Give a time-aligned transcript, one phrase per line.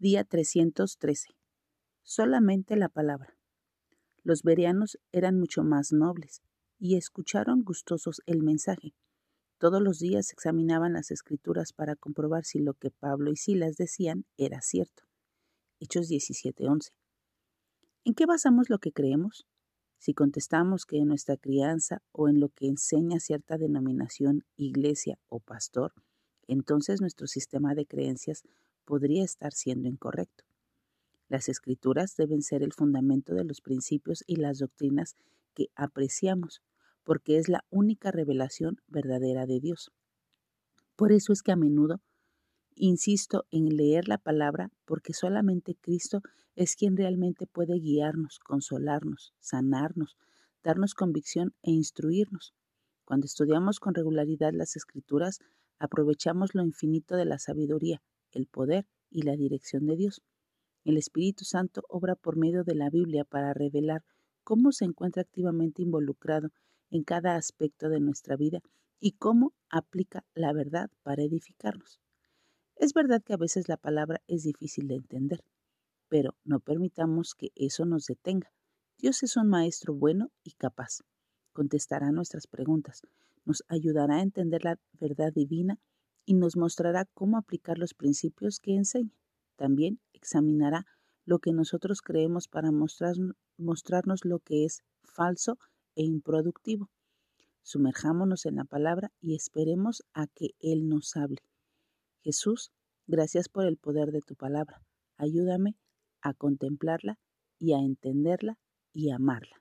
[0.00, 1.28] Día 313.
[2.02, 3.36] Solamente la palabra.
[4.22, 6.40] Los bereanos eran mucho más nobles
[6.78, 8.94] y escucharon gustosos el mensaje.
[9.58, 14.24] Todos los días examinaban las escrituras para comprobar si lo que Pablo y Silas decían
[14.38, 15.02] era cierto.
[15.80, 16.92] Hechos 17:11.
[18.06, 19.46] ¿En qué basamos lo que creemos?
[19.98, 25.40] Si contestamos que en nuestra crianza o en lo que enseña cierta denominación, iglesia o
[25.40, 25.92] pastor,
[26.48, 28.44] entonces nuestro sistema de creencias
[28.90, 30.42] podría estar siendo incorrecto.
[31.28, 35.14] Las escrituras deben ser el fundamento de los principios y las doctrinas
[35.54, 36.60] que apreciamos,
[37.04, 39.92] porque es la única revelación verdadera de Dios.
[40.96, 42.00] Por eso es que a menudo
[42.74, 46.20] insisto en leer la palabra, porque solamente Cristo
[46.56, 50.16] es quien realmente puede guiarnos, consolarnos, sanarnos,
[50.64, 52.54] darnos convicción e instruirnos.
[53.04, 55.38] Cuando estudiamos con regularidad las escrituras,
[55.78, 60.22] aprovechamos lo infinito de la sabiduría, el poder y la dirección de Dios.
[60.84, 64.04] El Espíritu Santo obra por medio de la Biblia para revelar
[64.44, 66.50] cómo se encuentra activamente involucrado
[66.90, 68.60] en cada aspecto de nuestra vida
[68.98, 72.00] y cómo aplica la verdad para edificarnos.
[72.76, 75.44] Es verdad que a veces la palabra es difícil de entender,
[76.08, 78.52] pero no permitamos que eso nos detenga.
[78.98, 81.00] Dios es un maestro bueno y capaz.
[81.52, 83.02] Contestará nuestras preguntas,
[83.44, 85.78] nos ayudará a entender la verdad divina
[86.30, 89.10] y nos mostrará cómo aplicar los principios que enseña.
[89.56, 90.86] También examinará
[91.24, 95.58] lo que nosotros creemos para mostrarnos lo que es falso
[95.96, 96.88] e improductivo.
[97.62, 101.42] Sumerjámonos en la palabra y esperemos a que Él nos hable.
[102.22, 102.70] Jesús,
[103.08, 104.84] gracias por el poder de tu palabra.
[105.16, 105.74] Ayúdame
[106.20, 107.18] a contemplarla
[107.58, 108.56] y a entenderla
[108.92, 109.60] y amarla.